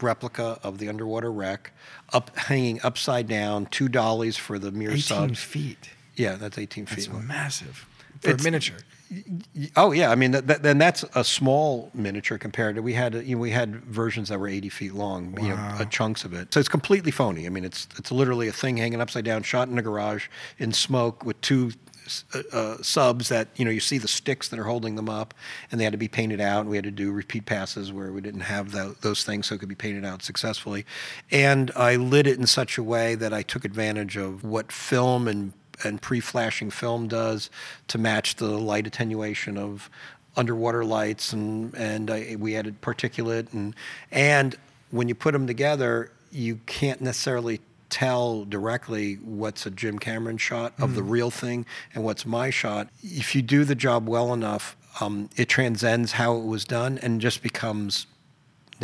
[0.00, 1.72] replica of the underwater wreck,
[2.12, 5.40] up hanging upside down, two dollies for the Mir 18 subs.
[5.42, 5.90] feet.
[6.14, 7.12] Yeah, that's 18 That's feet.
[7.12, 7.26] long.
[7.26, 7.86] massive
[8.20, 8.78] for It's- a miniature.
[9.76, 13.14] Oh yeah, I mean, that, that, then that's a small miniature compared to we had
[13.14, 16.32] you know, we had versions that were 80 feet long, you know, uh, chunks of
[16.32, 16.52] it.
[16.52, 17.46] So it's completely phony.
[17.46, 20.72] I mean, it's it's literally a thing hanging upside down, shot in a garage in
[20.72, 21.72] smoke with two
[22.34, 25.32] uh, uh, subs that you know you see the sticks that are holding them up,
[25.70, 26.60] and they had to be painted out.
[26.60, 29.54] And we had to do repeat passes where we didn't have tho- those things, so
[29.54, 30.84] it could be painted out successfully.
[31.30, 35.28] And I lit it in such a way that I took advantage of what film
[35.28, 37.50] and and pre-flashing film does
[37.88, 39.90] to match the light attenuation of
[40.36, 43.74] underwater lights and and I, we added particulate and
[44.10, 44.56] and
[44.90, 47.60] when you put them together you can't necessarily
[47.94, 52.88] tell directly what's a Jim Cameron shot of the real thing and what's my shot.
[53.04, 57.20] If you do the job well enough, um, it transcends how it was done and
[57.20, 58.08] just becomes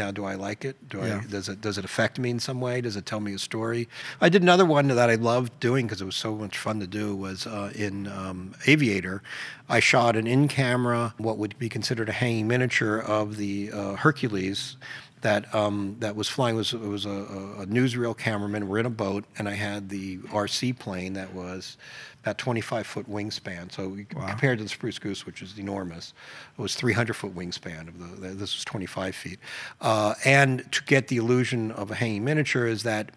[0.00, 0.76] now do I like it?
[0.88, 1.20] Do Yeah.
[1.22, 2.80] I does it does it affect me in some way?
[2.80, 3.88] Does it tell me a story?
[4.20, 6.86] I did another one that I loved doing because it was so much fun to
[6.86, 9.22] do was uh, in um, Aviator.
[9.68, 13.94] I shot an in camera what would be considered a hanging miniature of the uh,
[13.96, 14.76] Hercules
[15.20, 18.68] that um, that was flying was it was a, a newsreel cameraman.
[18.68, 21.76] We're in a boat, and I had the RC plane that was
[22.22, 23.72] about 25 foot wingspan.
[23.72, 24.26] So Wow.
[24.28, 26.12] compared to the Spruce Goose, which is enormous,
[26.58, 27.88] it was 300 foot wingspan.
[27.88, 29.38] Of the this was 25 feet,
[29.80, 33.12] uh, and to get the illusion of a hanging miniature is that.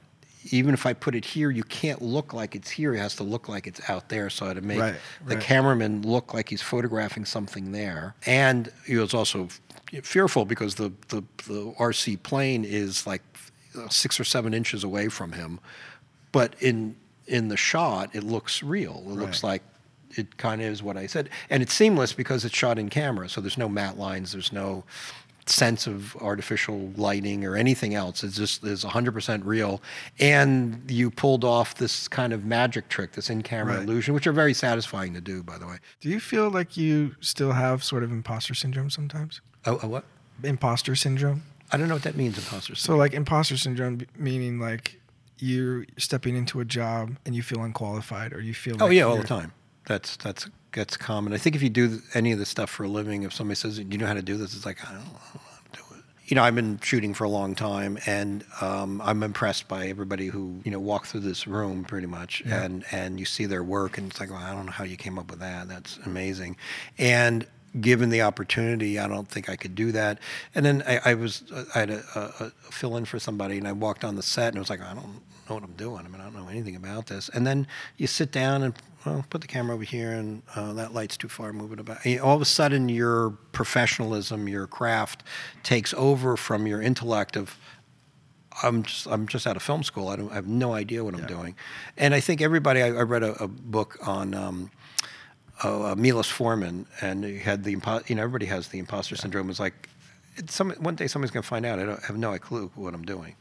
[0.52, 2.94] Even if I put it here, you can't look like it's here.
[2.94, 4.30] It has to look like it's out there.
[4.30, 5.44] So I had to make Right, the right.
[5.44, 8.13] cameraman look like he's photographing something there.
[8.26, 9.48] And he was also
[10.02, 13.22] fearful because the, the, the RC plane is like
[13.89, 15.62] six or seven inches away from him.
[16.34, 19.04] But in, in the shot, it looks real.
[19.06, 19.62] It looks like
[20.16, 21.30] it kind of is what I said.
[21.50, 23.30] And it's seamless because it's shot in camera.
[23.30, 24.84] So there's no matte lines, there's no
[25.46, 28.24] sense of artificial lighting or anything else.
[28.24, 29.82] It's just is 100% real.
[30.20, 33.84] And you pulled off this kind of magic trick, this in-camera Right.
[33.84, 35.78] illusion, which are very satisfying to do, by the way.
[36.00, 39.42] Do you feel like you still have sort of imposter syndrome sometimes?
[39.66, 40.06] Oh, oh, what?
[40.44, 41.44] Imposter syndrome.
[41.72, 42.96] I don't know what that means, imposter syndrome.
[42.96, 45.00] So like imposter syndrome meaning like
[45.39, 49.04] you're stepping into a job and you feel unqualified or you feel Oh like yeah,
[49.04, 49.52] all the time.
[49.86, 51.34] That's that's that's common.
[51.34, 53.78] I think if you do any of this stuff for a living, if somebody says,
[53.78, 55.58] "Do you know how to do this?" It's like I don't, I don't know how
[55.72, 56.04] to do it.
[56.26, 60.28] You know, I've been shooting for a long time, and um, I'm impressed by everybody
[60.28, 62.63] who you know walk through this room pretty much, Yeah.
[62.63, 64.96] and and you see their work, and it's like, well, I don't know how you
[64.98, 65.67] came up with that.
[65.67, 66.56] That's amazing,
[66.98, 67.46] and.
[67.82, 70.20] Given the opportunity, I don't think I could do that.
[70.54, 73.68] And then I, I was, I had a, a, a fill in for somebody, and
[73.68, 76.06] I walked on the set, and it was like, I don't know what I'm doing.
[76.06, 77.30] I mean, I don't know anything about this.
[77.30, 77.66] And then
[77.98, 81.28] you sit down and well, put the camera over here, and uh, that light's too
[81.28, 81.52] far.
[81.52, 82.06] Move it about.
[82.06, 85.24] And all of a sudden, your professionalism, your craft,
[85.64, 87.58] takes over from your intellect of.
[88.62, 90.10] I'm just I'm just out of film school.
[90.10, 91.28] I don't I have no idea what I'm Yeah.
[91.28, 91.56] doing,
[91.98, 92.84] and I think everybody.
[92.84, 94.36] I, I read a, a book on.
[94.36, 94.70] Um,
[95.63, 99.49] uh, Milos Forman, and he had the impo- you know everybody has the imposter syndrome.
[99.49, 99.89] It's like
[100.36, 101.80] it's some one day somebody's going to find out.
[101.80, 103.36] I don't have no clue what I'm doing,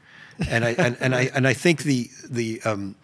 [0.49, 2.95] and I and, and I and I think the the um,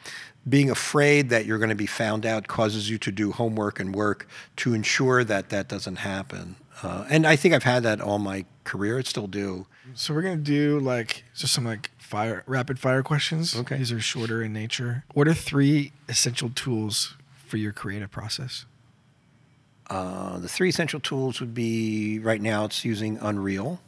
[0.49, 3.95] being afraid that you're going to be found out causes you to do homework and
[3.95, 6.57] work to ensure that that doesn't happen.
[6.83, 8.99] Uh, and I think I've had that all my career.
[8.99, 9.67] I still do.
[9.95, 13.57] So we're gonna do like just some like fire rapid fire questions.
[13.57, 13.79] Okay.
[13.79, 15.05] These are shorter in nature.
[15.15, 18.65] What are three essential tools for your creative process?
[19.91, 23.81] Uh, the three essential tools would be right now it's using Unreal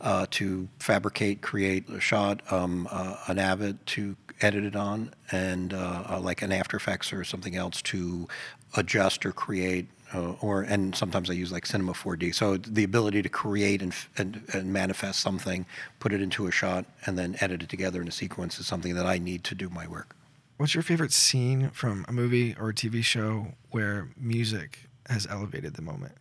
[0.00, 5.74] uh, to fabricate, create a shot, um, uh, an Avid to edit it on, and
[5.74, 8.28] uh, uh, like an After Effects or something else to
[8.76, 9.88] adjust or create.
[10.14, 12.34] Uh, or and sometimes I use like Cinema 4D.
[12.34, 15.66] So the ability to create and, and and manifest something,
[16.00, 18.94] put it into a shot, and then edit it together in a sequence is something
[18.94, 20.16] that I need to do my work.
[20.56, 25.74] What's your favorite scene from a movie or a TV show where music has elevated
[25.74, 26.12] the moment?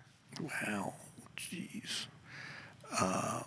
[0.42, 0.94] Wow,
[1.38, 2.06] jeez.
[3.00, 3.42] Uh,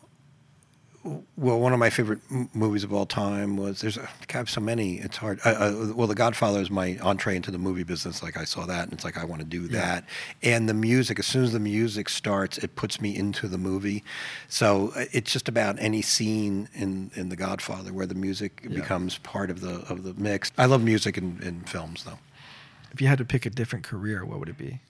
[1.37, 4.61] well, one of my favorite m- movies of all time was there's a, God, so
[4.61, 4.97] many.
[4.99, 5.41] It's hard.
[5.47, 8.23] Uh, uh, well, The Godfather is my entree into the movie business.
[8.23, 10.05] Like I saw that, and it's like I want to do that.
[10.43, 14.05] And the music, as soon as the music starts, it puts me into the movie.
[14.49, 18.81] So uh, it's just about any scene in, in The Godfather where the music Yeah.
[18.81, 20.53] becomes part of the of the mix.
[20.59, 22.19] I love music in, in films, though.
[22.93, 24.81] If you had to pick a different career, what would it be?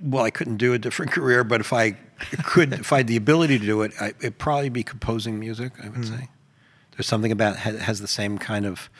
[0.00, 1.92] Well, I couldn't do a different career, but if I
[2.44, 5.72] could, if I had the ability to do it, I, it'd probably be composing music.
[5.82, 6.28] I would say
[6.92, 8.90] there's something about ha- has the same kind of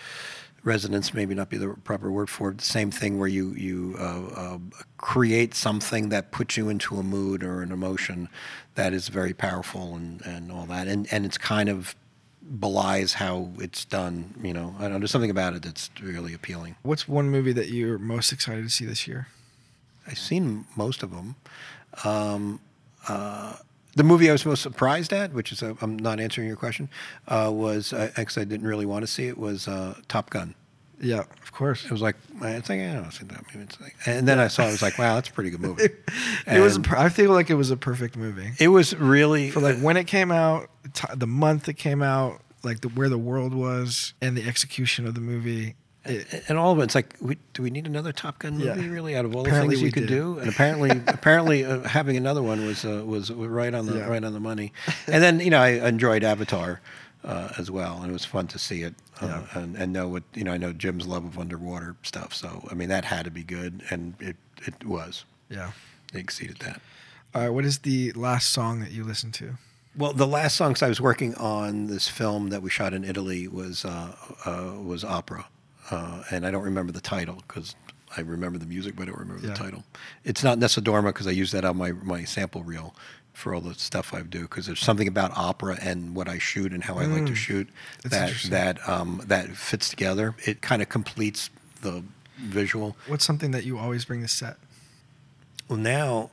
[0.65, 2.59] resonance, maybe not be the proper word for it.
[2.59, 4.59] The same thing where you you uh, uh,
[4.99, 8.29] create something that puts you into a mood or an emotion
[8.75, 11.95] that is very powerful and, and all that, and and it's kind of
[12.59, 14.35] belies how it's done.
[14.43, 14.99] You know, I don't know.
[14.99, 16.77] There's something about it that's really appealing.
[16.83, 19.29] What's one movie that you're most excited to see this year?
[20.07, 21.37] I've seen most of them.
[22.05, 22.61] Um,
[23.09, 23.57] uh,
[23.95, 26.89] the movie I was most surprised at, which is uh, I'm not answering your question,
[27.29, 29.37] uh, was uh, actually I didn't really want to see it.
[29.37, 30.55] Was uh, Top Gun.
[31.01, 31.85] Yeah, of course.
[31.85, 33.69] It was like I like I don't see that movie.
[33.81, 35.89] Like, and then I saw it, I was like, wow, that's a pretty good movie.
[36.47, 36.79] it was.
[36.91, 40.05] I feel like it was a perfect movie It was really for like when it
[40.05, 44.37] came out, the the month it came out, like the where the world was, and
[44.37, 45.75] the execution of the movie.
[46.05, 48.83] It, and all of it, it's like, we, do we need another Top Gun movie?
[48.83, 48.89] Yeah.
[48.89, 51.81] Really, out of all Apparently the things you we could do, and apparently, apparently, uh,
[51.83, 54.09] having another one was uh, was right on the Yeah.
[54.09, 54.73] right on the money.
[55.07, 56.81] And then, you know, I enjoyed Avatar.
[57.25, 59.61] uh, as well, and it was fun to see it uh, Yeah.
[59.63, 60.53] and, and know what you know.
[60.53, 63.83] I know Jim's love of underwater stuff, so I mean that had to be good,
[63.91, 64.35] and it
[64.67, 65.25] it was.
[65.49, 65.71] Yeah.
[66.13, 66.81] They exceeded that.
[67.33, 67.51] All right.
[67.51, 69.55] What is the last song that you listened to?
[69.97, 73.47] Well, the last songs I was working on this film that we shot in Italy
[73.47, 75.47] was uh, uh, was opera,
[75.91, 77.75] uh, and I don't remember the title because
[78.17, 79.53] I remember the music, but I don't remember Yeah.
[79.55, 79.85] the title.
[80.25, 82.95] It's not Nessun dorma because I use that on my my sample reel
[83.33, 86.73] for all the stuff I do because there's something about opera and what I shoot
[86.75, 87.69] and how I like to shoot
[88.05, 88.11] Mm.
[88.11, 90.35] That's that that um, that fits together.
[90.45, 91.49] It kind of completes
[91.81, 92.03] the
[92.39, 92.97] visual.
[93.07, 94.57] What's something that you always bring to set?
[95.69, 96.31] Well, now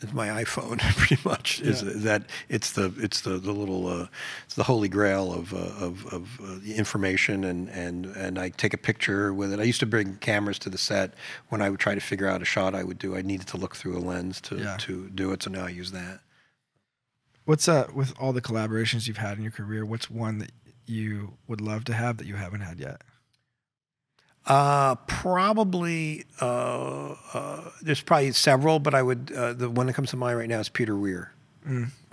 [0.00, 0.78] it's my iPhone.
[0.96, 1.90] Pretty much is Yeah.
[1.96, 4.06] that it's the it's the, the little uh,
[4.44, 8.74] it's the holy grail of uh, of, of uh, information and and and I take
[8.74, 9.60] a picture with it.
[9.60, 11.14] I used to bring cameras to the set
[11.48, 13.16] when I would try to figure out a shot I would do.
[13.16, 14.76] I needed to look through a lens to Yeah.
[14.80, 15.42] to do it.
[15.42, 16.20] So now I use that.
[17.44, 19.84] What's uh with all the collaborations you've had in your career?
[19.84, 20.52] What's one that
[20.86, 23.02] you would love to have that you haven't had yet?
[24.48, 30.08] Uh, probably uh, uh, there's probably several, but I would uh, the one that comes
[30.10, 31.32] to mind right now is Peter Weir.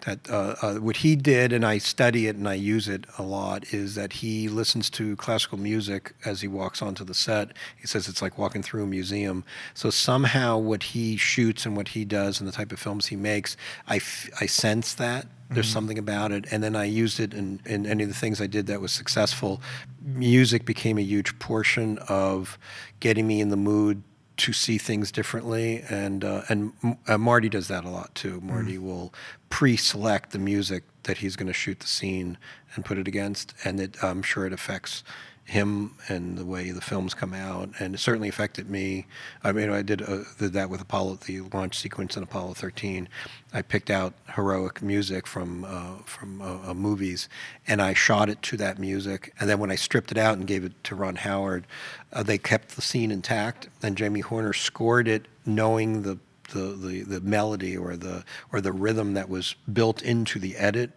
[0.01, 3.23] That uh, uh, what he did, and I study it and I use it a
[3.23, 7.53] lot, is that he listens to classical music as he walks onto the set.
[7.79, 9.43] He says it's like walking through a museum.
[9.73, 13.15] So somehow, what he shoots and what he does and the type of films he
[13.15, 17.33] makes, I, f- I sense that there's something about it, and then I used it
[17.33, 19.61] in, in any of the things I did that was successful.
[20.01, 22.57] Music became a huge portion of
[22.99, 24.01] getting me in the mood
[24.37, 26.73] to see things differently, and uh, and
[27.07, 28.41] uh, Marty does that a lot too.
[28.41, 29.13] Marty will
[29.49, 32.37] pre-select the music that he's going to shoot the scene
[32.75, 35.03] and put it against, and it, I'm sure it affects
[35.45, 39.05] him and the way the films come out, and it certainly affected me.
[39.43, 43.07] I mean, I did, uh, did that with Apollo, the launch sequence in Apollo 13.
[43.53, 47.29] I picked out heroic music from uh, from uh, uh, movies,
[47.67, 49.33] and I shot it to that music.
[49.39, 51.67] And then when I stripped it out and gave it to Ron Howard,
[52.11, 56.17] uh, they kept the scene intact, and Jamie Horner scored it knowing the
[56.53, 60.91] the, the, the melody or the or the rhythm that was built into the edit,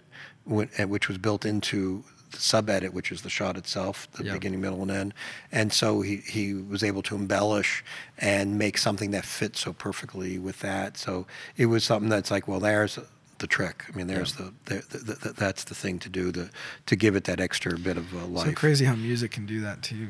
[0.46, 4.32] which was built into the sub edit, which is the shot itself, the Yeah.
[4.34, 5.14] beginning, middle, and end.
[5.52, 7.84] And so he, he was able to embellish
[8.18, 10.96] and make something that fit so perfectly with that.
[10.96, 11.26] So
[11.56, 12.98] it was something that's like, well, there's
[13.38, 13.84] the trick.
[13.92, 16.50] I mean, there's the, the, the, the that's the thing to do to
[16.86, 18.46] to give it that extra bit of uh, life.
[18.48, 20.08] So crazy how music can do that to you.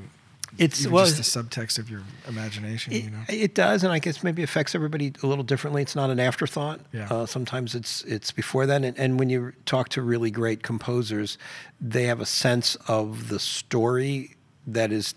[0.56, 2.92] It's well, just the subtext of your imagination.
[2.92, 3.22] It, you know.
[3.28, 5.82] it does, and I guess maybe affects everybody a little differently.
[5.82, 6.80] It's not an afterthought.
[6.92, 7.08] Yeah.
[7.10, 11.38] Uh, sometimes it's it's before that, and, and when you talk to really great composers,
[11.80, 14.36] they have a sense of the story
[14.66, 15.14] that is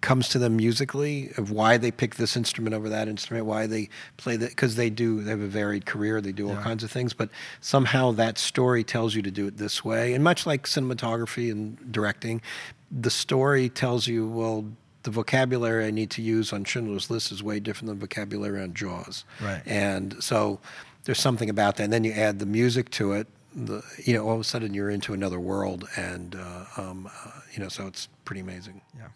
[0.00, 3.88] comes to them musically of why they pick this instrument over that instrument, why they
[4.16, 6.62] play that because they do they have a varied career, they do all Yeah.
[6.62, 7.28] kinds of things, but
[7.60, 10.14] somehow that story tells you to do it this way.
[10.14, 12.42] And much like cinematography and directing,
[12.90, 14.64] the story tells you well
[15.04, 18.74] the vocabulary I need to use on Schindler's List is way different than vocabulary on
[18.74, 19.24] Jaws.
[19.40, 19.62] Right.
[19.66, 20.58] And so
[21.04, 21.84] there's something about that.
[21.84, 23.28] And then you add the music to it.
[23.54, 27.30] The, you know, all of a sudden you're into another world, and uh, um, uh,
[27.54, 28.82] you know, so it's pretty amazing.
[28.98, 29.06] Yeah.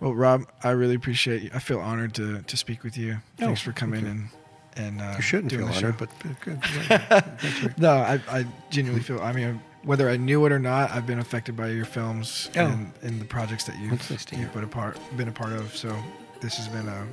[0.00, 1.50] Well, Rob, I really appreciate you.
[1.54, 3.14] I feel honored to to speak with you.
[3.40, 4.28] Oh, Thanks for coming and
[4.76, 6.60] and uh, You shouldn't doing feel the honored, but but good.
[6.88, 7.78] That's right.
[7.78, 9.20] No, I, I genuinely feel.
[9.20, 12.60] I mean, whether I knew it or not, I've been affected by your films Oh.
[12.66, 14.48] and, and the projects that you've, nice you've hear.
[14.48, 15.74] been a part been a part of.
[15.76, 15.94] So
[16.40, 17.06] this has been a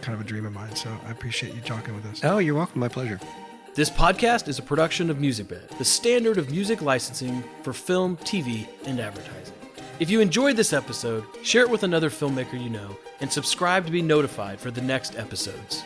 [0.00, 0.74] kind of a dream of mine.
[0.74, 2.20] So I appreciate you talking with us.
[2.24, 2.80] Oh, you're welcome.
[2.80, 3.20] My pleasure.
[3.74, 8.66] This podcast is a production of MusicBed, the standard of music licensing for film, TV,
[8.86, 9.54] and advertising.
[9.98, 13.92] If you enjoyed this episode, share it with another filmmaker you know, and subscribe to
[13.92, 15.84] be notified for the next episodes.